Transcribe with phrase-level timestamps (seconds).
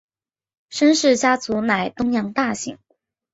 [0.69, 2.79] 申氏家族乃东阳大姓。